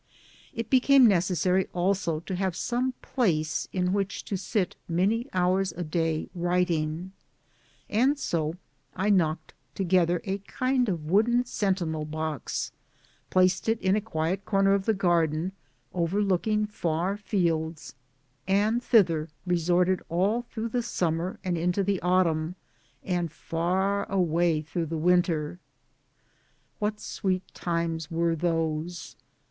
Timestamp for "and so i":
7.87-9.11